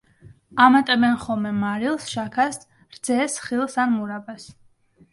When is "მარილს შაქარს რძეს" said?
1.59-3.39